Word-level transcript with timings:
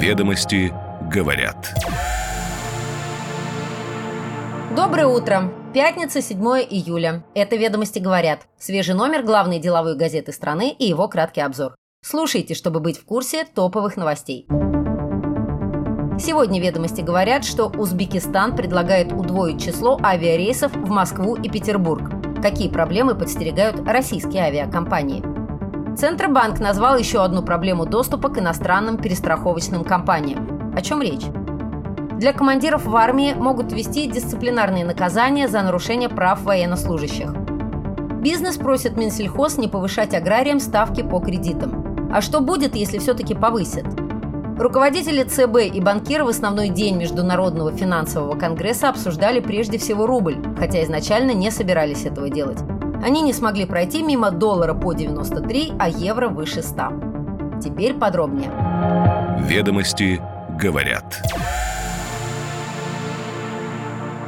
Ведомости 0.00 0.72
говорят. 1.12 1.74
Доброе 4.74 5.06
утро! 5.06 5.52
Пятница, 5.74 6.22
7 6.22 6.38
июля. 6.70 7.22
Это 7.34 7.56
«Ведомости 7.56 7.98
говорят». 7.98 8.46
Свежий 8.58 8.94
номер 8.94 9.22
главной 9.22 9.58
деловой 9.58 9.96
газеты 9.96 10.32
страны 10.32 10.70
и 10.70 10.86
его 10.86 11.06
краткий 11.06 11.42
обзор. 11.42 11.74
Слушайте, 12.02 12.54
чтобы 12.54 12.80
быть 12.80 12.98
в 12.98 13.04
курсе 13.04 13.44
топовых 13.44 13.98
новостей. 13.98 14.46
Сегодня 16.18 16.62
«Ведомости» 16.62 17.02
говорят, 17.02 17.44
что 17.44 17.66
Узбекистан 17.66 18.56
предлагает 18.56 19.12
удвоить 19.12 19.62
число 19.62 20.00
авиарейсов 20.02 20.74
в 20.74 20.88
Москву 20.88 21.36
и 21.36 21.50
Петербург. 21.50 22.10
Какие 22.40 22.70
проблемы 22.70 23.14
подстерегают 23.14 23.86
российские 23.86 24.44
авиакомпании? 24.44 25.29
Центробанк 25.96 26.60
назвал 26.60 26.96
еще 26.96 27.22
одну 27.22 27.42
проблему 27.42 27.84
доступа 27.84 28.28
к 28.28 28.38
иностранным 28.38 28.96
перестраховочным 28.96 29.84
компаниям. 29.84 30.72
О 30.74 30.80
чем 30.80 31.02
речь? 31.02 31.24
Для 32.16 32.32
командиров 32.32 32.84
в 32.86 32.94
армии 32.96 33.34
могут 33.34 33.72
ввести 33.72 34.06
дисциплинарные 34.06 34.84
наказания 34.84 35.48
за 35.48 35.62
нарушение 35.62 36.08
прав 36.08 36.42
военнослужащих. 36.42 37.32
Бизнес 38.20 38.56
просит 38.56 38.96
Минсельхоз 38.96 39.56
не 39.56 39.68
повышать 39.68 40.14
аграриям 40.14 40.60
ставки 40.60 41.02
по 41.02 41.20
кредитам. 41.20 42.10
А 42.12 42.20
что 42.20 42.40
будет, 42.40 42.76
если 42.76 42.98
все-таки 42.98 43.34
повысят? 43.34 43.86
Руководители 44.58 45.22
ЦБ 45.22 45.74
и 45.74 45.80
банкиры 45.80 46.24
в 46.24 46.28
основной 46.28 46.68
день 46.68 46.98
Международного 46.98 47.72
финансового 47.72 48.38
конгресса 48.38 48.90
обсуждали 48.90 49.40
прежде 49.40 49.78
всего 49.78 50.06
рубль, 50.06 50.36
хотя 50.58 50.84
изначально 50.84 51.30
не 51.30 51.50
собирались 51.50 52.04
этого 52.04 52.28
делать. 52.28 52.58
Они 53.02 53.22
не 53.22 53.32
смогли 53.32 53.64
пройти 53.64 54.02
мимо 54.02 54.30
доллара 54.30 54.74
по 54.74 54.92
93, 54.92 55.72
а 55.78 55.88
евро 55.88 56.28
выше 56.28 56.62
100. 56.62 57.60
Теперь 57.62 57.94
подробнее. 57.94 58.50
Ведомости 59.40 60.20
говорят. 60.60 61.22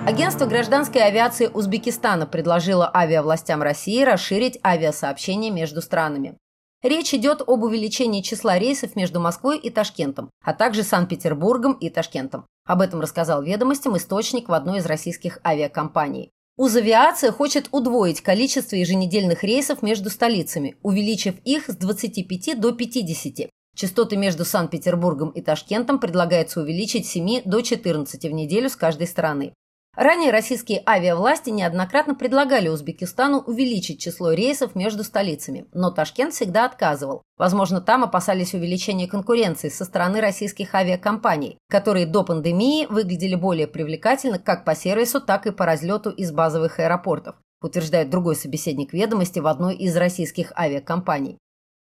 Агентство 0.07 0.47
гражданской 0.47 1.03
авиации 1.03 1.49
Узбекистана 1.49 2.27
предложило 2.27 2.91
авиавластям 2.93 3.63
России 3.63 4.03
расширить 4.03 4.59
авиасообщение 4.65 5.51
между 5.51 5.83
странами. 5.83 6.39
Речь 6.83 7.13
идет 7.15 7.43
об 7.47 7.63
увеличении 7.63 8.23
числа 8.23 8.59
рейсов 8.59 8.97
между 8.97 9.21
Москвой 9.21 9.59
и 9.59 9.69
Ташкентом, 9.69 10.31
а 10.43 10.55
также 10.55 10.83
Санкт-Петербургом 10.83 11.75
и 11.75 11.91
Ташкентом. 11.91 12.47
Об 12.67 12.81
этом 12.81 13.01
рассказал 13.01 13.43
ведомостям 13.43 13.97
источник 13.99 14.49
в 14.49 14.55
одной 14.55 14.79
из 14.79 14.87
российских 14.87 15.39
авиакомпаний. 15.45 16.33
Узавиация 16.59 17.33
хочет 17.33 17.69
удвоить 17.73 18.21
количество 18.21 18.77
еженедельных 18.77 19.43
рейсов 19.43 19.83
между 19.83 20.11
столицами, 20.11 20.77
увеличив 20.83 21.37
их 21.45 21.69
с 21.69 21.77
25 21.77 22.61
до 22.61 22.73
50. 22.73 23.49
Частоты 23.75 24.17
между 24.17 24.45
Санкт-Петербургом 24.45 25.31
и 25.31 25.41
Ташкентом 25.41 25.99
предлагается 25.99 26.61
увеличить 26.61 27.07
с 27.07 27.13
7 27.13 27.43
до 27.47 27.63
14 27.63 28.23
в 28.25 28.31
неделю 28.33 28.69
с 28.69 28.77
каждой 28.77 29.07
стороны. 29.07 29.55
Ранее 29.95 30.33
российские 30.33 30.83
авиавласти 30.87 31.51
неоднократно 31.51 32.15
предлагали 32.15 32.69
Узбекистану 32.69 33.41
увеличить 33.41 34.01
число 34.01 34.33
рейсов 34.33 34.75
между 34.75 35.05
столицами, 35.05 35.67
но 35.75 35.91
Ташкент 35.91 36.33
всегда 36.33 36.65
отказывал. 36.65 37.21
Возможно, 37.37 37.83
там 37.83 38.03
опасались 38.03 38.55
увеличения 38.55 39.07
конкуренции 39.07 39.69
со 39.69 39.85
стороны 39.85 40.23
российских 40.23 40.75
авиакомпаний, 40.75 41.59
которые 41.69 42.07
до 42.07 42.25
пандемии 42.25 42.87
выглядели 42.87 43.35
более 43.35 43.67
привлекательно 43.67 44.39
как 44.39 44.65
по 44.65 44.75
сервису, 44.75 45.21
так 45.21 45.47
и 45.47 45.51
по 45.51 45.67
разлету 45.67 46.09
из 46.09 46.33
базовых 46.33 46.79
аэропортов, 46.79 47.37
утверждает 47.61 48.09
другой 48.09 48.37
собеседник 48.37 48.95
ведомости 48.95 49.41
в 49.41 49.47
одной 49.47 49.75
из 49.75 49.95
российских 49.95 50.53
авиакомпаний. 50.57 51.37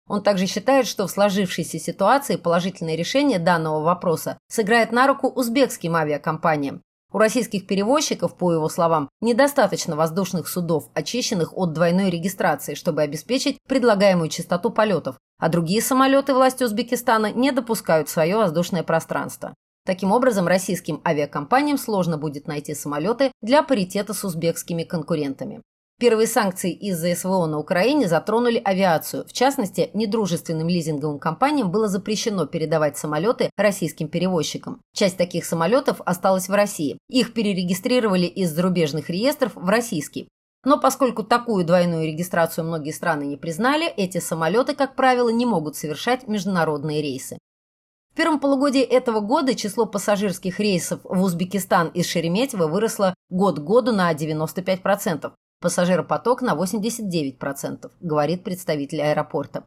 Он 0.08 0.22
также 0.22 0.44
считает, 0.44 0.86
что 0.86 1.06
в 1.06 1.10
сложившейся 1.10 1.78
ситуации 1.78 2.36
положительное 2.36 2.96
решение 2.96 3.38
данного 3.38 3.80
вопроса 3.80 4.36
сыграет 4.50 4.92
на 4.92 5.06
руку 5.06 5.28
узбекским 5.28 5.96
авиакомпаниям, 5.96 6.82
у 7.14 7.18
российских 7.18 7.68
перевозчиков, 7.68 8.36
по 8.36 8.52
его 8.52 8.68
словам, 8.68 9.08
недостаточно 9.20 9.94
воздушных 9.94 10.48
судов, 10.48 10.90
очищенных 10.94 11.56
от 11.56 11.72
двойной 11.72 12.10
регистрации, 12.10 12.74
чтобы 12.74 13.02
обеспечить 13.02 13.56
предлагаемую 13.68 14.28
частоту 14.28 14.70
полетов, 14.70 15.16
а 15.38 15.48
другие 15.48 15.80
самолеты 15.80 16.34
власти 16.34 16.64
Узбекистана 16.64 17.30
не 17.32 17.52
допускают 17.52 18.08
в 18.08 18.10
свое 18.10 18.36
воздушное 18.36 18.82
пространство. 18.82 19.54
Таким 19.86 20.10
образом, 20.10 20.48
российским 20.48 21.00
авиакомпаниям 21.06 21.78
сложно 21.78 22.18
будет 22.18 22.48
найти 22.48 22.74
самолеты 22.74 23.30
для 23.42 23.62
паритета 23.62 24.12
с 24.12 24.24
узбекскими 24.24 24.82
конкурентами. 24.82 25.62
Первые 26.04 26.26
санкции 26.26 26.70
из-за 26.70 27.14
СВО 27.14 27.46
на 27.46 27.58
Украине 27.58 28.08
затронули 28.08 28.60
авиацию. 28.62 29.24
В 29.26 29.32
частности, 29.32 29.88
недружественным 29.94 30.68
лизинговым 30.68 31.18
компаниям 31.18 31.70
было 31.70 31.88
запрещено 31.88 32.44
передавать 32.44 32.98
самолеты 32.98 33.48
российским 33.56 34.08
перевозчикам. 34.08 34.82
Часть 34.92 35.16
таких 35.16 35.46
самолетов 35.46 36.02
осталась 36.04 36.50
в 36.50 36.52
России. 36.52 36.98
Их 37.08 37.32
перерегистрировали 37.32 38.26
из 38.26 38.52
зарубежных 38.52 39.08
реестров 39.08 39.52
в 39.54 39.66
российский. 39.66 40.28
Но 40.62 40.78
поскольку 40.78 41.22
такую 41.22 41.64
двойную 41.64 42.06
регистрацию 42.06 42.66
многие 42.66 42.92
страны 42.92 43.22
не 43.22 43.38
признали, 43.38 43.86
эти 43.86 44.18
самолеты, 44.18 44.74
как 44.74 44.96
правило, 44.96 45.30
не 45.30 45.46
могут 45.46 45.74
совершать 45.74 46.28
международные 46.28 47.00
рейсы. 47.00 47.38
В 48.12 48.16
первом 48.16 48.40
полугодии 48.40 48.82
этого 48.82 49.20
года 49.20 49.54
число 49.54 49.86
пассажирских 49.86 50.60
рейсов 50.60 51.00
в 51.02 51.22
Узбекистан 51.22 51.88
из 51.88 52.06
Шереметьево 52.06 52.66
выросло 52.68 53.14
год 53.30 53.58
к 53.58 53.62
году 53.62 53.90
на 53.92 54.12
95%, 54.12 55.32
Пассажиропоток 55.60 56.42
на 56.42 56.54
89%, 56.54 57.90
говорит 58.00 58.44
представитель 58.44 59.02
аэропорта. 59.02 59.64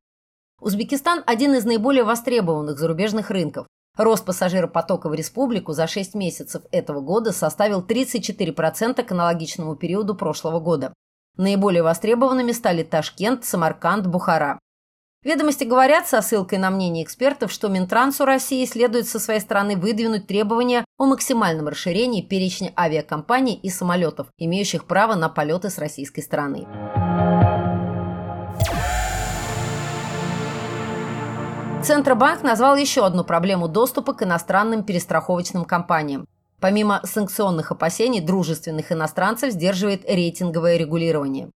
Узбекистан– 0.60 1.24
один 1.26 1.54
из 1.54 1.66
наиболее 1.66 2.04
востребованных 2.04 2.80
зарубежных 2.80 3.30
рынков. 3.30 3.68
Рост 3.96 4.26
пассажиропотока 4.26 5.10
в 5.10 5.14
республику 5.14 5.74
за 5.74 5.88
6 5.88 6.14
месяцев 6.14 6.64
этого 6.72 7.02
года 7.02 7.32
составил 7.32 7.82
34% 7.82 9.04
к 9.04 9.12
аналогичному 9.12 9.76
периоду 9.76 10.16
прошлого 10.16 10.60
года. 10.60 10.94
Наиболее 11.36 11.84
востребованными 11.84 12.52
стали 12.52 12.84
Ташкент, 12.84 13.46
Самарканд, 13.46 14.08
Бухара. 14.08 14.60
Ведомости 15.24 15.64
говорят 15.64 16.08
со 16.08 16.22
ссылкой 16.22 16.60
на 16.60 16.70
мнение 16.70 17.04
экспертов, 17.04 17.52
что 17.52 17.70
Минтрансу 17.70 18.24
России 18.24 18.64
следует 18.66 19.08
со 19.08 19.20
своей 19.20 19.40
стороны 19.40 19.76
выдвинуть 19.76 20.28
требования 20.28 20.86
о 20.98 21.06
максимальном 21.06 21.68
расширении 21.68 22.22
перечня 22.22 22.72
авиакомпаний 22.78 23.56
и 23.56 23.70
самолетов, 23.70 24.28
имеющих 24.38 24.86
право 24.86 25.16
на 25.16 25.28
полеты 25.28 25.70
с 25.70 25.80
российской 25.80 26.22
стороны. 26.22 26.68
Центробанк 31.84 32.44
назвал 32.44 32.76
еще 32.76 33.06
одну 33.06 33.24
проблему 33.24 33.68
доступа 33.68 34.14
к 34.14 34.22
иностранным 34.22 34.84
перестраховочным 34.84 35.66
компаниям. 35.66 36.28
Помимо 36.60 37.02
санкционных 37.04 37.72
опасений, 37.72 38.20
дружественных 38.20 38.92
иностранцев 38.92 39.52
сдерживает 39.52 40.04
рейтинговое 40.10 40.78
регулирование. 40.78 41.50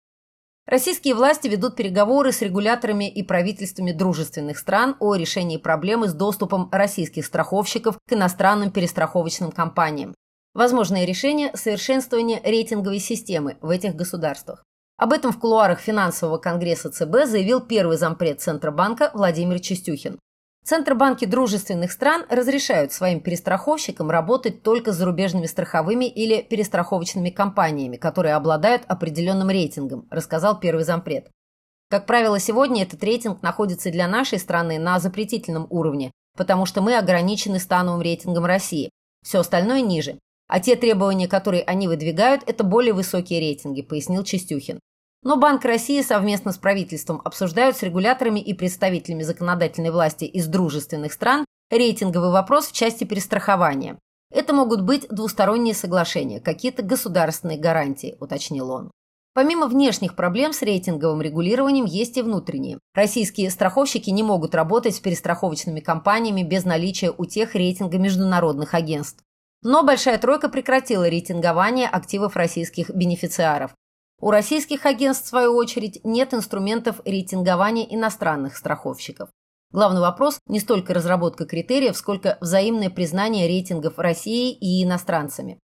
Российские 0.72 1.16
власти 1.16 1.50
ведут 1.50 1.76
переговоры 1.76 2.32
с 2.32 2.42
регуляторами 2.42 3.10
и 3.10 3.24
правительствами 3.24 3.92
дружественных 3.92 4.58
стран 4.58 4.96
о 5.02 5.16
решении 5.16 5.58
проблемы 5.58 6.08
с 6.08 6.14
доступом 6.14 6.70
российских 6.72 7.26
страховщиков 7.26 7.98
к 8.08 8.14
иностранным 8.14 8.72
перестраховочным 8.72 9.52
компаниям. 9.52 10.16
Возможное 10.54 11.04
решение– 11.04 11.52
совершенствование 11.56 12.40
рейтинговой 12.42 13.00
системы 13.00 13.58
в 13.60 13.70
этих 13.70 13.98
государствах. 13.98 14.64
Об 14.96 15.12
этом 15.12 15.34
в 15.34 15.40
кулуарах 15.40 15.82
финансового 15.82 16.38
конгресса 16.38 16.90
ЦБ 16.90 17.26
заявил 17.26 17.60
первый 17.60 17.98
зампред 17.98 18.40
Центробанка 18.40 19.12
Владимир 19.14 19.60
Чистюхин. 19.60 20.20
Центробанки 20.64 21.26
дружественных 21.26 21.92
стран 21.92 22.26
разрешают 22.30 22.94
своим 22.94 23.20
перестраховщикам 23.20 24.12
работать 24.12 24.62
только 24.62 24.94
с 24.94 24.96
зарубежными 24.96 25.48
страховыми 25.48 26.06
или 26.06 26.42
перестраховочными 26.44 27.32
компаниями, 27.32 27.98
которые 27.98 28.36
обладают 28.36 28.84
определенным 28.88 29.50
рейтингом, 29.50 30.08
рассказал 30.12 30.60
первый 30.60 30.84
зампред. 30.84 31.30
Как 31.90 32.06
правило, 32.06 32.40
сегодня 32.40 32.84
этот 32.84 33.04
рейтинг 33.04 33.42
находится 33.42 33.92
для 33.92 34.08
нашей 34.08 34.40
страны 34.40 34.78
на 34.78 35.00
запретительном 35.00 35.68
уровне, 35.70 36.12
потому 36.38 36.66
что 36.66 36.82
мы 36.82 36.96
ограничены 36.96 37.60
становым 37.60 38.02
рейтингом 38.02 38.46
России. 38.46 38.92
Все 39.24 39.40
остальное 39.40 39.82
ниже. 39.82 40.20
А 40.48 40.60
те 40.60 40.76
требования, 40.76 41.28
которые 41.28 41.64
они 41.64 41.88
выдвигают, 41.88 42.44
это 42.46 42.64
более 42.64 42.94
высокие 42.94 43.40
рейтинги, 43.40 43.82
пояснил 43.82 44.24
Чистюхин. 44.24 44.80
Но 45.24 45.38
Банк 45.38 45.66
России 45.66 46.02
совместно 46.02 46.52
с 46.52 46.58
правительством 46.58 47.22
обсуждают 47.24 47.78
с 47.78 47.84
регуляторами 47.84 48.40
и 48.40 48.54
представителями 48.54 49.22
законодательной 49.22 49.92
власти 49.92 50.26
из 50.26 50.48
дружественных 50.48 51.14
стран 51.14 51.46
рейтинговый 51.70 52.32
вопрос 52.32 52.68
в 52.68 52.74
части 52.74 53.04
перестрахования. 53.04 54.00
Это 54.34 54.54
могут 54.54 54.82
быть 54.82 55.08
двусторонние 55.10 55.76
соглашения, 55.76 56.40
какие-то 56.40 56.82
государственные 56.82 57.60
гарантии, 57.60 58.18
уточнил 58.20 58.72
он. 58.72 58.92
Помимо 59.34 59.68
внешних 59.68 60.16
проблем 60.16 60.52
с 60.52 60.62
рейтинговым 60.62 61.22
регулированием 61.22 61.86
есть 61.86 62.18
и 62.18 62.22
внутренние. 62.22 62.80
Российские 62.94 63.50
страховщики 63.50 64.10
не 64.10 64.24
могут 64.24 64.56
работать 64.56 64.96
с 64.96 65.00
перестраховочными 65.00 65.80
компаниями 65.80 66.44
без 66.44 66.66
наличия 66.66 67.14
у 67.18 67.26
тех 67.26 67.56
рейтинга 67.56 67.98
международных 67.98 68.74
агентств. 68.74 69.24
Но 69.64 69.84
Большая 69.84 70.18
Тройка 70.18 70.50
прекратила 70.50 71.08
рейтингование 71.08 71.88
активов 71.88 72.36
российских 72.36 72.90
бенефициаров. 72.90 73.72
У 74.22 74.30
российских 74.30 74.86
агентств, 74.86 75.26
в 75.26 75.30
свою 75.30 75.56
очередь, 75.56 76.00
нет 76.04 76.36
инструментов 76.36 77.02
рейтингования 77.06 77.88
иностранных 77.90 78.56
страховщиков. 78.56 79.30
Главный 79.72 80.00
вопрос– 80.00 80.38
не 80.48 80.60
столько 80.60 80.94
разработка 80.94 81.46
критериев, 81.46 81.98
сколько 81.98 82.38
взаимное 82.40 82.92
признание 82.92 83.48
рейтингов 83.48 83.98
России 83.98 84.54
и 84.54 84.84
иностранцами. 84.84 85.60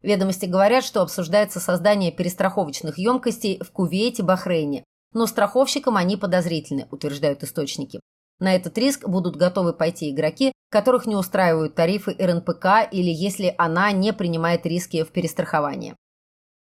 Ведомости 0.00 0.46
говорят, 0.46 0.84
что 0.84 1.02
обсуждается 1.02 1.58
создание 1.58 2.12
перестраховочных 2.12 2.98
емкостей 2.98 3.60
в 3.60 3.72
Кувейте, 3.72 4.22
Бахрейне, 4.22 4.84
но 5.12 5.26
страховщикам 5.26 5.96
они 5.96 6.16
подозрительны, 6.16 6.86
утверждают 6.92 7.42
источники. 7.42 7.98
На 8.38 8.54
этот 8.54 8.78
риск 8.78 9.08
будут 9.08 9.34
готовы 9.34 9.72
пойти 9.72 10.12
игроки, 10.12 10.52
которых 10.70 11.06
не 11.06 11.16
устраивают 11.16 11.74
тарифы 11.74 12.14
РНПК 12.16 12.92
или 12.92 13.10
если 13.10 13.56
она 13.58 13.90
не 13.90 14.12
принимает 14.12 14.66
риски 14.66 15.02
в 15.02 15.08
перестраховании. 15.08 15.96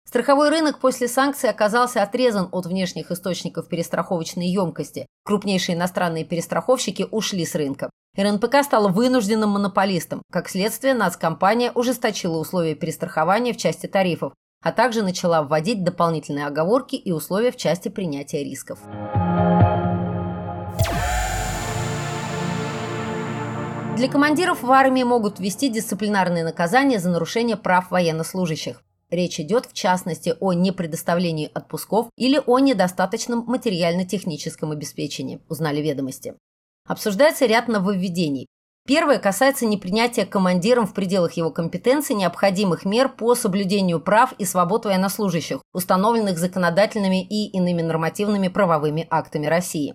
Страховой 0.04 0.50
рынок 0.50 0.78
после 0.78 1.08
санкций 1.08 1.48
оказался 1.48 2.02
отрезан 2.02 2.48
от 2.52 2.66
внешних 2.66 3.10
источников 3.10 3.68
перестраховочной 3.68 4.48
емкости. 4.48 5.06
Крупнейшие 5.24 5.76
иностранные 5.76 6.24
перестраховщики 6.24 7.06
ушли 7.10 7.46
с 7.46 7.54
рынка. 7.54 7.88
РНПК 8.16 8.62
стала 8.62 8.88
вынужденным 8.88 9.50
монополистом. 9.50 10.20
Как 10.30 10.50
следствие, 10.50 10.92
нацкомпания 10.92 11.72
ужесточила 11.72 12.36
условия 12.36 12.74
перестрахования 12.74 13.54
в 13.54 13.56
части 13.56 13.86
тарифов, 13.86 14.34
а 14.62 14.72
также 14.72 15.02
начала 15.02 15.42
вводить 15.42 15.82
дополнительные 15.82 16.46
оговорки 16.46 16.94
и 16.96 17.10
условия 17.10 17.50
в 17.50 17.56
части 17.56 17.88
принятия 17.88 18.44
рисков. 18.44 18.80
Для 23.96 24.08
командиров 24.08 24.62
в 24.62 24.70
армии 24.72 25.04
могут 25.04 25.38
ввести 25.38 25.68
дисциплинарные 25.68 26.44
наказания 26.44 26.98
за 26.98 27.08
нарушение 27.08 27.56
прав 27.56 27.90
военнослужащих. 27.90 28.82
Речь 29.12 29.38
идет, 29.40 29.66
в 29.66 29.74
частности, 29.74 30.34
о 30.40 30.54
непредоставлении 30.54 31.50
отпусков 31.52 32.08
или 32.16 32.40
о 32.46 32.58
недостаточном 32.60 33.44
материально-техническом 33.46 34.70
обеспечении, 34.70 35.42
узнали 35.50 35.82
ведомости. 35.82 36.34
Обсуждается 36.88 37.44
ряд 37.44 37.68
нововведений. 37.68 38.46
Первое 38.86 39.18
касается 39.18 39.66
непринятия 39.66 40.24
командиром 40.24 40.86
в 40.86 40.94
пределах 40.94 41.34
его 41.34 41.50
компетенции 41.50 42.14
необходимых 42.14 42.86
мер 42.86 43.10
по 43.10 43.34
соблюдению 43.34 44.00
прав 44.00 44.32
и 44.38 44.46
свобод 44.46 44.86
военнослужащих, 44.86 45.60
установленных 45.74 46.38
законодательными 46.38 47.22
и 47.22 47.50
иными 47.50 47.82
нормативными 47.82 48.48
правовыми 48.48 49.06
актами 49.10 49.44
России. 49.46 49.94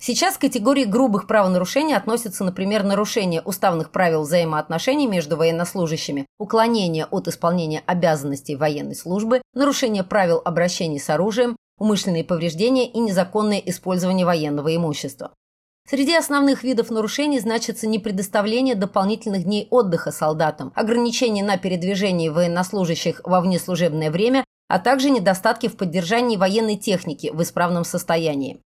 Сейчас 0.00 0.36
к 0.36 0.42
категории 0.42 0.84
грубых 0.84 1.26
правонарушений 1.26 1.96
относятся, 1.96 2.44
например, 2.44 2.82
нарушение 2.82 3.40
уставных 3.42 3.90
правил 3.90 4.22
взаимоотношений 4.22 5.06
между 5.06 5.36
военнослужащими, 5.36 6.26
уклонение 6.38 7.06
от 7.06 7.28
исполнения 7.28 7.82
обязанностей 7.86 8.56
военной 8.56 8.96
службы, 8.96 9.40
нарушение 9.54 10.04
правил 10.04 10.42
обращения 10.44 10.98
с 10.98 11.08
оружием, 11.08 11.56
умышленные 11.78 12.24
повреждения 12.24 12.86
и 12.86 12.98
незаконное 12.98 13.58
использование 13.58 14.26
военного 14.26 14.74
имущества. 14.74 15.32
Среди 15.88 16.16
основных 16.16 16.64
видов 16.64 16.90
нарушений 16.90 17.38
значится 17.40 17.86
непредоставление 17.86 18.74
дополнительных 18.74 19.44
дней 19.44 19.68
отдыха 19.70 20.12
солдатам, 20.12 20.72
ограничение 20.74 21.44
на 21.44 21.58
передвижение 21.58 22.30
военнослужащих 22.30 23.20
во 23.24 23.42
внеслужебное 23.42 24.10
время, 24.10 24.44
а 24.68 24.78
также 24.78 25.10
недостатки 25.10 25.68
в 25.68 25.76
поддержании 25.76 26.38
военной 26.38 26.76
техники 26.76 27.30
в 27.32 27.42
исправном 27.42 27.84
состоянии. 27.84 28.60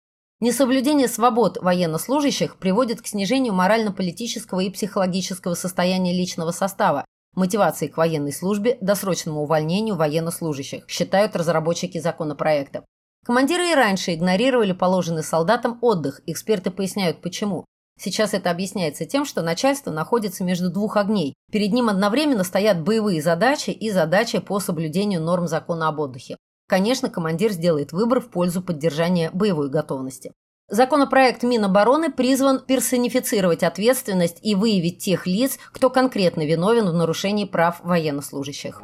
Несоблюдение 0.41 1.07
свобод 1.07 1.57
военнослужащих 1.61 2.57
приводит 2.57 3.01
к 3.01 3.07
снижению 3.07 3.53
морально-политического 3.53 4.59
и 4.59 4.69
психологического 4.69 5.53
состояния 5.53 6.11
личного 6.11 6.51
состава, 6.51 7.05
мотивации 7.35 7.87
к 7.87 7.95
военной 7.95 8.33
службе, 8.33 8.77
досрочному 8.81 9.43
увольнению 9.43 9.95
военнослужащих, 9.95 10.89
считают 10.89 11.37
разработчики 11.37 11.99
законопроекта. 11.99 12.83
Командиры 13.25 13.69
и 13.71 13.75
раньше 13.75 14.13
игнорировали 14.13 14.73
положенный 14.73 15.23
солдатам 15.23 15.79
отдых, 15.81 16.21
эксперты 16.25 16.69
поясняют 16.69 17.21
почему. 17.21 17.63
Сейчас 17.97 18.33
это 18.33 18.51
объясняется 18.51 19.05
тем, 19.05 19.23
что 19.23 19.41
начальство 19.41 19.89
находится 19.89 20.43
между 20.43 20.69
двух 20.69 20.97
огней. 20.97 21.33
Перед 21.49 21.71
ним 21.71 21.87
одновременно 21.87 22.43
стоят 22.43 22.81
боевые 22.81 23.21
задачи 23.21 23.69
и 23.69 23.89
задачи 23.89 24.39
по 24.39 24.59
соблюдению 24.59 25.21
норм 25.21 25.47
закона 25.47 25.87
об 25.87 25.99
отдыхе. 26.01 26.35
Конечно, 26.67 27.09
командир 27.09 27.51
сделает 27.51 27.91
выбор 27.91 28.19
в 28.19 28.29
пользу 28.29 28.61
поддержания 28.61 29.29
боевой 29.31 29.69
готовности. 29.69 30.33
Законопроект 30.67 31.43
Минобороны 31.43 32.11
призван 32.11 32.59
персонифицировать 32.59 33.61
ответственность 33.61 34.39
и 34.41 34.55
выявить 34.55 34.97
тех 34.97 35.27
лиц, 35.27 35.59
кто 35.71 35.91
конкретно 35.91 36.43
виновен 36.43 36.89
в 36.89 36.93
нарушении 36.93 37.45
прав 37.45 37.81
военнослужащих. 37.83 38.81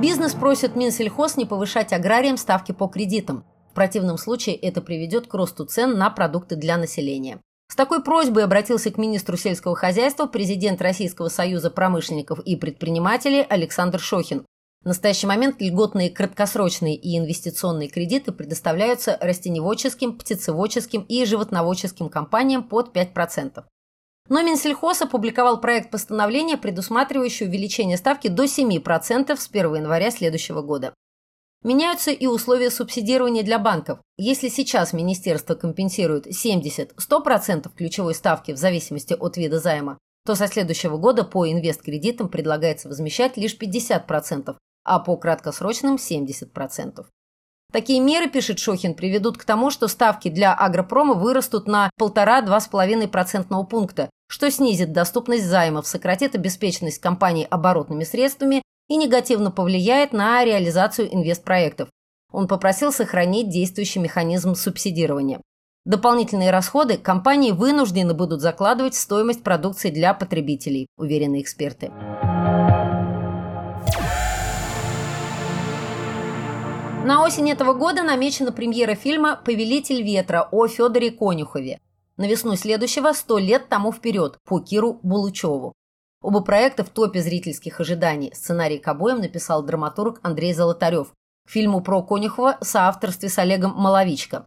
Бизнес 0.00 0.34
просит 0.34 0.74
Минсельхоз 0.74 1.36
не 1.36 1.44
повышать 1.44 1.92
аграриям 1.92 2.36
ставки 2.36 2.72
по 2.72 2.88
кредитам. 2.88 3.44
В 3.70 3.74
противном 3.74 4.18
случае 4.18 4.56
это 4.56 4.80
приведет 4.80 5.28
к 5.28 5.34
росту 5.34 5.66
цен 5.66 5.96
на 5.96 6.10
продукты 6.10 6.56
для 6.56 6.76
населения. 6.76 7.40
С 7.68 7.74
такой 7.74 8.02
просьбой 8.02 8.44
обратился 8.44 8.90
к 8.90 8.98
министру 8.98 9.36
сельского 9.36 9.74
хозяйства 9.74 10.26
президент 10.26 10.80
Российского 10.80 11.28
союза 11.28 11.70
промышленников 11.70 12.40
и 12.40 12.56
предпринимателей 12.56 13.42
Александр 13.42 13.98
Шохин. 13.98 14.46
В 14.82 14.88
настоящий 14.88 15.26
момент 15.26 15.60
льготные 15.60 16.10
краткосрочные 16.10 16.94
и 16.94 17.18
инвестиционные 17.18 17.88
кредиты 17.88 18.30
предоставляются 18.30 19.18
растеневодческим, 19.20 20.16
птицеводческим 20.16 21.02
и 21.02 21.24
животноводческим 21.24 22.08
компаниям 22.08 22.62
под 22.62 22.96
5%. 22.96 23.64
Но 24.28 24.42
Минсельхоз 24.42 25.02
опубликовал 25.02 25.60
проект 25.60 25.90
постановления, 25.90 26.56
предусматривающий 26.56 27.46
увеличение 27.46 27.96
ставки 27.96 28.28
до 28.28 28.44
7% 28.44 29.36
с 29.36 29.48
1 29.48 29.74
января 29.74 30.10
следующего 30.10 30.62
года. 30.62 30.94
Меняются 31.62 32.10
и 32.10 32.26
условия 32.26 32.70
субсидирования 32.70 33.42
для 33.42 33.58
банков. 33.58 33.98
Если 34.16 34.48
сейчас 34.48 34.92
министерство 34.92 35.54
компенсирует 35.54 36.26
70-100% 36.26 37.70
ключевой 37.74 38.14
ставки 38.14 38.52
в 38.52 38.56
зависимости 38.56 39.14
от 39.14 39.36
вида 39.36 39.58
займа, 39.58 39.98
то 40.24 40.34
со 40.34 40.48
следующего 40.48 40.96
года 40.96 41.24
по 41.24 41.50
инвесткредитам 41.50 42.28
предлагается 42.28 42.88
возмещать 42.88 43.36
лишь 43.36 43.56
50%, 43.56 44.56
а 44.84 44.98
по 44.98 45.16
краткосрочным– 45.16 45.96
70%. 45.96 47.06
Такие 47.72 48.00
меры, 48.00 48.28
пишет 48.30 48.58
Шохин, 48.58 48.94
приведут 48.94 49.38
к 49.38 49.44
тому, 49.44 49.70
что 49.70 49.88
ставки 49.88 50.28
для 50.28 50.54
агропрома 50.54 51.14
вырастут 51.14 51.66
на 51.66 51.90
1,5-2,5% 52.00 53.66
пункта, 53.66 54.08
что 54.28 54.50
снизит 54.50 54.92
доступность 54.92 55.44
займов, 55.44 55.86
сократит 55.86 56.34
обеспеченность 56.34 57.00
компаний 57.00 57.46
оборотными 57.48 58.04
средствами 58.04 58.62
и 58.88 58.96
негативно 58.96 59.50
повлияет 59.50 60.12
на 60.12 60.44
реализацию 60.44 61.12
инвестпроектов. 61.12 61.88
Он 62.32 62.48
попросил 62.48 62.92
сохранить 62.92 63.50
действующий 63.50 64.00
механизм 64.00 64.54
субсидирования. 64.54 65.40
Дополнительные 65.84 66.50
расходы 66.50 66.98
компании 66.98 67.52
вынуждены 67.52 68.12
будут 68.12 68.40
закладывать 68.40 68.94
в 68.94 69.00
стоимость 69.00 69.44
продукции 69.44 69.90
для 69.90 70.14
потребителей, 70.14 70.88
уверены 70.96 71.40
эксперты. 71.40 71.92
На 77.06 77.22
осень 77.22 77.48
этого 77.52 77.72
года 77.72 78.02
намечена 78.02 78.50
премьера 78.50 78.96
фильма 78.96 79.40
«Повелитель 79.44 80.02
ветра» 80.02 80.48
о 80.50 80.66
Федоре 80.66 81.12
Конюхове. 81.12 81.78
На 82.16 82.26
весну 82.26 82.56
следующего 82.56 83.12
«Сто 83.12 83.38
лет 83.38 83.68
тому 83.68 83.92
вперед» 83.92 84.38
по 84.44 84.58
Киру 84.58 84.98
Булычеву. 85.04 85.72
Оба 86.26 86.40
проекта 86.40 86.82
в 86.82 86.88
топе 86.88 87.22
зрительских 87.22 87.78
ожиданий. 87.78 88.32
Сценарий 88.34 88.78
к 88.78 88.88
обоим 88.88 89.20
написал 89.20 89.62
драматург 89.62 90.18
Андрей 90.24 90.52
Золотарев. 90.54 91.12
К 91.46 91.50
фильму 91.52 91.80
про 91.80 92.02
Конюхова 92.02 92.58
соавторстве 92.62 93.28
с 93.28 93.38
Олегом 93.38 93.74
Маловичко. 93.76 94.44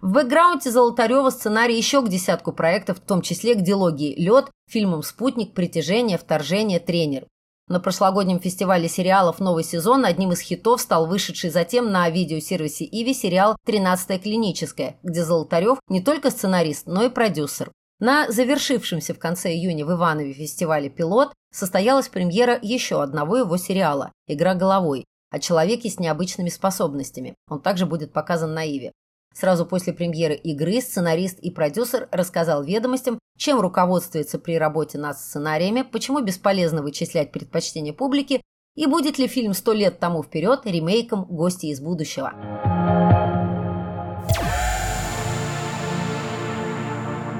В 0.00 0.10
бэкграунде 0.10 0.70
Золотарева 0.70 1.28
сценарий 1.28 1.76
еще 1.76 2.00
к 2.00 2.08
десятку 2.08 2.52
проектов, 2.52 2.96
в 2.96 3.06
том 3.06 3.20
числе 3.20 3.56
к 3.56 3.60
дилогии 3.60 4.14
«Лед», 4.18 4.46
фильмам 4.70 5.02
«Спутник», 5.02 5.52
«Притяжение», 5.52 6.16
«Вторжение», 6.16 6.80
«Тренер». 6.80 7.26
На 7.68 7.78
прошлогоднем 7.78 8.40
фестивале 8.40 8.88
сериалов 8.88 9.38
«Новый 9.38 9.64
сезон» 9.64 10.06
одним 10.06 10.32
из 10.32 10.40
хитов 10.40 10.80
стал 10.80 11.06
вышедший 11.06 11.50
затем 11.50 11.92
на 11.92 12.08
видеосервисе 12.08 12.86
«Иви» 12.86 13.12
сериал 13.12 13.54
«Тринадцатая 13.66 14.18
клиническая», 14.18 14.96
где 15.02 15.22
Золотарев 15.22 15.78
не 15.90 16.00
только 16.00 16.30
сценарист, 16.30 16.86
но 16.86 17.02
и 17.02 17.10
продюсер. 17.10 17.70
На 18.00 18.30
завершившемся 18.30 19.12
в 19.12 19.18
конце 19.18 19.52
июня 19.52 19.84
в 19.84 19.92
Иванове 19.92 20.32
фестивале 20.32 20.88
«Пилот» 20.88 21.32
состоялась 21.52 22.08
премьера 22.08 22.56
еще 22.62 23.02
одного 23.02 23.38
его 23.38 23.56
сериала 23.56 24.12
«Игра 24.28 24.54
головой» 24.54 25.04
о 25.30 25.40
человеке 25.40 25.90
с 25.90 25.98
необычными 25.98 26.48
способностями. 26.48 27.34
Он 27.48 27.60
также 27.60 27.86
будет 27.86 28.12
показан 28.12 28.54
на 28.54 28.64
Иве. 28.64 28.92
Сразу 29.34 29.66
после 29.66 29.92
премьеры 29.92 30.36
игры 30.36 30.80
сценарист 30.80 31.40
и 31.40 31.50
продюсер 31.50 32.08
рассказал 32.12 32.62
ведомостям, 32.62 33.18
чем 33.36 33.60
руководствуется 33.60 34.38
при 34.38 34.58
работе 34.58 34.96
над 34.96 35.18
сценариями, 35.18 35.82
почему 35.82 36.20
бесполезно 36.20 36.82
вычислять 36.82 37.32
предпочтения 37.32 37.92
публики 37.92 38.40
и 38.76 38.86
будет 38.86 39.18
ли 39.18 39.26
фильм 39.26 39.54
«Сто 39.54 39.72
лет 39.72 39.98
тому 39.98 40.22
вперед» 40.22 40.60
ремейком 40.64 41.24
«Гости 41.24 41.66
из 41.66 41.80
будущего». 41.80 42.32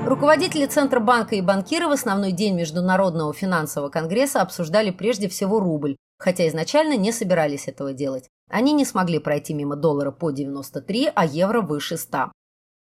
Руководители 0.09 0.65
Центробанка 0.65 1.35
и 1.35 1.43
банкиры 1.43 1.87
в 1.87 1.91
основной 1.91 2.33
день 2.33 2.55
Международного 2.55 3.35
финансового 3.35 3.91
конгресса 3.91 4.41
обсуждали 4.41 4.91
прежде 4.91 5.29
всего 5.29 5.61
рубль, 5.61 5.97
хотя 6.19 6.49
изначально 6.49 6.97
не 6.97 7.13
собирались 7.13 7.69
этого 7.69 7.93
делать. 7.93 8.31
Они 8.51 8.73
не 8.73 8.87
смогли 8.87 9.19
пройти 9.19 9.53
мимо 9.53 9.77
доллара 9.77 10.11
по 10.11 10.31
93, 10.31 11.13
а 11.15 11.27
евро 11.27 11.61
выше 11.61 11.99
100. 11.99 12.33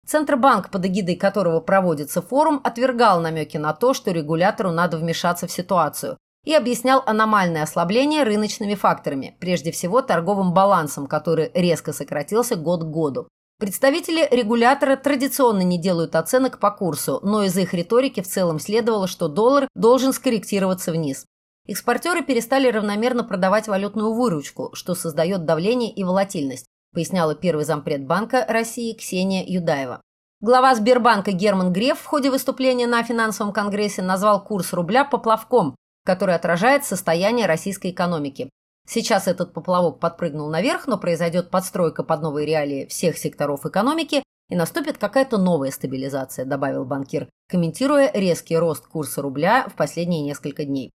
Центробанк, 0.07 0.71
под 0.71 0.87
эгидой 0.87 1.17
которого 1.17 1.61
проводится 1.61 2.23
форум, 2.23 2.63
отвергал 2.65 3.21
намеки 3.21 3.59
на 3.59 3.75
то, 3.75 3.93
что 3.93 4.11
регулятору 4.11 4.71
надо 4.71 4.97
вмешаться 4.97 5.47
в 5.47 5.53
ситуацию, 5.53 6.17
и 6.47 6.55
объяснял 6.55 7.03
аномальное 7.05 7.65
ослабление 7.65 8.23
рыночными 8.23 8.75
факторами, 8.75 9.37
прежде 9.39 9.71
всего 9.71 10.01
торговым 10.01 10.55
балансом, 10.55 11.07
который 11.07 11.51
резко 11.53 11.93
сократился 11.93 12.57
год 12.57 12.85
к 12.85 12.87
году. 12.87 13.29
Представители 13.59 14.29
регулятора 14.31 14.95
традиционно 14.95 15.63
не 15.63 15.79
делают 15.79 16.15
оценок 16.15 16.61
по 16.61 16.71
курсу, 16.71 17.19
но 17.25 17.43
из 17.43 17.57
их 17.59 17.75
риторики 17.75 18.23
в 18.23 18.29
целом 18.29 18.61
следовало, 18.61 19.09
что 19.09 19.27
доллар 19.27 19.67
должен 19.75 20.13
скорректироваться 20.13 20.93
вниз. 20.93 21.27
Экспортеры 21.67 22.23
перестали 22.23 22.71
равномерно 22.71 23.25
продавать 23.25 23.67
валютную 23.67 24.15
выручку, 24.15 24.71
что 24.75 24.95
создает 24.95 25.45
давление 25.45 25.93
и 25.93 26.05
волатильность, 26.05 26.67
поясняла 26.95 27.35
первый 27.35 27.65
зампред 27.65 28.07
Банка 28.07 28.47
России 28.49 28.95
Ксения 28.95 29.45
Юдаева. 29.45 30.03
Глава 30.41 30.77
Сбербанка 30.77 31.33
Герман 31.33 31.73
Греф 31.73 31.99
в 31.99 32.07
ходе 32.07 32.31
выступления 32.31 32.87
на 32.87 33.03
финансовом 33.03 33.53
конгрессе 33.53 34.03
назвал 34.03 34.45
курс 34.45 34.73
рубля 34.73 35.05
поплавком, 35.05 35.75
который 36.05 36.37
отражает 36.37 36.85
состояние 36.85 37.47
российской 37.47 37.91
экономики. 37.91 38.51
Сейчас 38.91 39.29
этот 39.29 39.53
поплавок 39.53 40.01
подпрыгнул 40.01 40.49
наверх, 40.49 40.87
но 40.87 40.97
произойдет 40.97 41.51
подстройка 41.51 42.03
под 42.03 42.23
новые 42.23 42.47
реалии 42.47 42.87
всех 42.87 43.19
секторов 43.19 43.67
экономики 43.67 44.23
и 44.49 44.57
наступит 44.57 44.97
какая-то 44.97 45.37
новая 45.37 45.71
стабилизация, 45.71 46.47
добавил 46.47 46.87
банкир, 46.87 47.29
комментируя 47.51 48.11
резкий 48.15 48.57
рост 48.57 48.87
курса 48.87 49.21
рубля 49.21 49.69
в 49.69 49.75
последние 49.75 50.23
несколько 50.23 50.65
дней. 50.65 50.91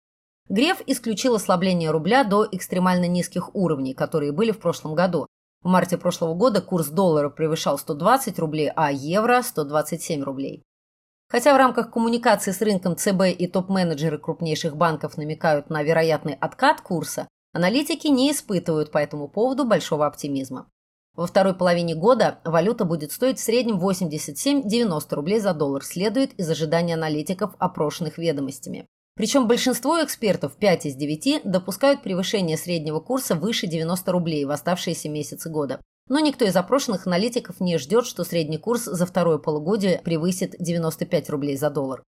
Греф 0.50 0.84
исключил 0.86 1.34
ослабление 1.34 1.89
рубля 1.89 2.24
до 2.24 2.48
экстремально 2.51 3.08
низких 3.08 3.55
уровней, 3.55 3.96
которые 3.96 4.34
были 4.34 4.51
в 4.51 4.60
прошлом 4.60 4.93
году. 4.93 5.25
В 5.63 5.67
марте 5.67 5.98
прошлого 5.98 6.36
года 6.36 6.62
курс 6.62 6.89
доллара 6.89 7.29
превышал 7.29 7.79
120 7.79 8.38
рублей, 8.38 8.72
а 8.75 8.91
евро– 8.91 9.41
127 9.43 10.22
рублей. 10.22 10.62
Хотя 11.27 11.55
в 11.55 11.58
рамках 11.58 11.89
коммуникации 11.89 12.51
с 12.51 12.62
рынком 12.62 12.96
ЦБ 12.96 13.36
и 13.36 13.48
топ-менеджеры 13.48 14.19
крупнейших 14.19 14.77
банков 14.77 15.17
намекают 15.17 15.72
на 15.72 15.81
вероятный 15.81 16.34
откат 16.34 16.81
курса, 16.81 17.27
аналитики 17.53 18.07
не 18.07 18.31
испытывают 18.31 18.91
по 18.91 18.97
этому 18.97 19.27
поводу 19.27 19.65
большого 19.65 20.05
оптимизма. 20.05 20.69
Во 21.15 21.27
второй 21.27 21.53
половине 21.53 21.95
года 21.95 22.39
валюта 22.45 22.85
будет 22.85 23.11
стоить 23.11 23.39
в 23.39 23.43
среднем 23.43 23.77
87-90 23.77 25.15
рублей 25.15 25.39
за 25.39 25.53
доллар, 25.53 25.83
следует 25.83 26.33
из 26.39 26.49
ожидания 26.49 26.93
аналитиков, 26.93 27.55
опрошенных 27.59 28.17
ведомостями. 28.17 28.85
Причем 29.15 29.47
большинство 29.47 30.01
экспертов, 30.01 30.55
5 30.55 30.85
из 30.85 30.95
9, 30.95 31.41
допускают 31.43 32.01
превышение 32.03 32.55
среднего 32.55 33.01
курса 33.01 33.35
выше 33.35 33.67
90 33.67 34.09
рублей 34.13 34.45
в 34.45 34.51
оставшиеся 34.51 35.09
месяцы 35.09 35.49
года. 35.49 35.81
Но 36.07 36.19
никто 36.19 36.45
из 36.45 36.55
опрошенных 36.55 37.05
аналитиков 37.05 37.59
не 37.59 37.77
ждет, 37.77 38.05
что 38.05 38.23
средний 38.23 38.57
курс 38.57 38.85
за 38.85 39.05
второе 39.05 39.37
полугодие 39.37 39.99
превысит 40.05 40.55
95 40.57 41.29
рублей 41.31 41.57
за 41.57 41.69
доллар. 41.69 42.01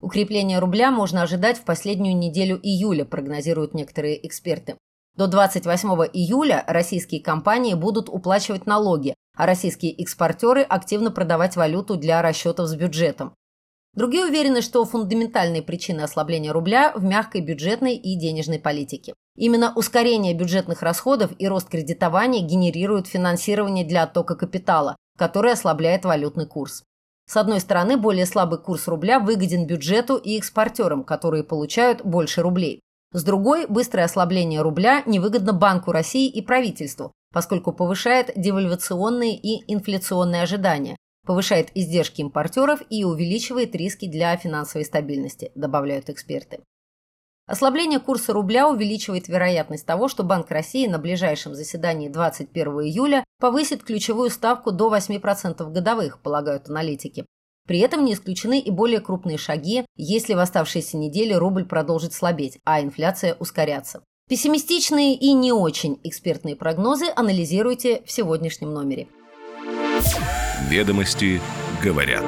Укрепление 0.00 0.58
рубля 0.58 0.90
можно 0.90 1.22
ожидать 1.22 1.58
в 1.58 1.64
последнюю 1.64 2.16
неделю 2.16 2.58
июля, 2.62 3.04
прогнозируют 3.04 3.72
некоторые 3.72 4.26
эксперты. 4.26 4.76
До 5.16 5.26
28 5.26 5.88
июля 6.12 6.62
российские 6.66 7.22
компании 7.22 7.72
будут 7.72 8.10
уплачивать 8.10 8.66
налоги, 8.66 9.14
а 9.34 9.46
российские 9.46 9.92
экспортеры 9.92 10.62
активно 10.62 11.10
продавать 11.10 11.56
валюту 11.56 11.96
для 11.96 12.20
расчетов 12.20 12.68
с 12.68 12.74
бюджетом. 12.74 13.34
Другие 13.94 14.26
уверены, 14.26 14.60
что 14.60 14.84
фундаментальные 14.84 15.62
причины 15.62 16.02
ослабления 16.02 16.52
рубля 16.52 16.92
в 16.94 17.02
мягкой 17.02 17.40
бюджетной 17.40 17.96
и 17.96 18.14
денежной 18.18 18.58
политике. 18.58 19.14
Именно 19.36 19.72
ускорение 19.74 20.34
бюджетных 20.34 20.82
расходов 20.82 21.32
и 21.38 21.48
рост 21.48 21.70
кредитования 21.70 22.42
генерируют 22.42 23.06
финансирование 23.06 23.86
для 23.86 24.02
оттока 24.02 24.34
капитала, 24.34 24.96
который 25.16 25.52
ослабляет 25.52 26.04
валютный 26.04 26.44
курс. 26.44 26.82
С 27.28 27.36
одной 27.36 27.60
стороны, 27.60 27.96
более 27.96 28.24
слабый 28.24 28.58
курс 28.60 28.86
рубля 28.86 29.18
выгоден 29.18 29.66
бюджету 29.66 30.16
и 30.16 30.38
экспортерам, 30.38 31.02
которые 31.02 31.42
получают 31.42 32.04
больше 32.04 32.40
рублей. 32.40 32.80
С 33.12 33.24
другой, 33.24 33.66
быстрое 33.66 34.04
ослабление 34.04 34.62
рубля 34.62 35.02
невыгодно 35.06 35.52
Банку 35.52 35.90
России 35.90 36.28
и 36.28 36.40
правительству, 36.40 37.12
поскольку 37.32 37.72
повышает 37.72 38.30
девальвационные 38.36 39.36
и 39.36 39.72
инфляционные 39.72 40.42
ожидания, 40.42 40.96
повышает 41.26 41.70
издержки 41.74 42.20
импортеров 42.20 42.80
и 42.90 43.04
увеличивает 43.04 43.74
риски 43.74 44.06
для 44.06 44.36
финансовой 44.36 44.84
стабильности, 44.84 45.50
добавляют 45.54 46.08
эксперты. 46.08 46.60
Ослабление 47.46 48.00
курса 48.00 48.32
рубля 48.32 48.68
увеличивает 48.68 49.28
вероятность 49.28 49.86
того, 49.86 50.08
что 50.08 50.24
Банк 50.24 50.50
России 50.50 50.88
на 50.88 50.98
ближайшем 50.98 51.54
заседании 51.54 52.08
21 52.08 52.66
июля 52.80 53.24
повысит 53.38 53.84
ключевую 53.84 54.30
ставку 54.30 54.72
до 54.72 54.92
8% 54.94 55.70
годовых, 55.70 56.20
полагают 56.20 56.68
аналитики. 56.68 57.24
При 57.68 57.78
этом 57.78 58.04
не 58.04 58.14
исключены 58.14 58.58
и 58.58 58.70
более 58.70 59.00
крупные 59.00 59.38
шаги, 59.38 59.84
если 59.96 60.34
в 60.34 60.38
оставшиеся 60.40 60.96
недели 60.96 61.34
рубль 61.34 61.64
продолжит 61.64 62.12
слабеть, 62.12 62.58
а 62.64 62.80
инфляция 62.80 63.34
ускоряться. 63.38 64.02
Пессимистичные 64.28 65.14
и 65.14 65.32
не 65.32 65.52
очень 65.52 66.00
экспертные 66.02 66.56
прогнозы 66.56 67.06
анализируйте 67.14 68.02
в 68.04 68.10
сегодняшнем 68.10 68.74
номере. 68.74 69.06
Ведомости 70.68 71.40
говорят. 71.82 72.24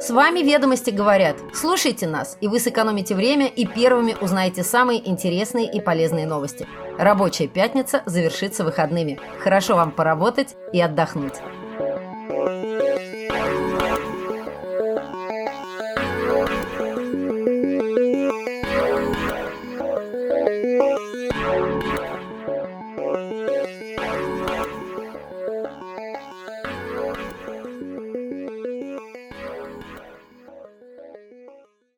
С 0.00 0.08
вами 0.08 0.40
«Ведомости 0.40 0.88
говорят». 0.88 1.36
Слушайте 1.52 2.06
нас, 2.06 2.38
и 2.40 2.48
вы 2.48 2.58
сэкономите 2.58 3.14
время 3.14 3.48
и 3.48 3.66
первыми 3.66 4.16
узнаете 4.18 4.64
самые 4.64 5.06
интересные 5.06 5.70
и 5.70 5.78
полезные 5.78 6.26
новости. 6.26 6.66
Рабочая 6.98 7.48
пятница 7.48 8.02
завершится 8.06 8.64
выходными. 8.64 9.20
Хорошо 9.40 9.76
вам 9.76 9.90
поработать 9.90 10.56
и 10.72 10.80
отдохнуть. 10.80 11.34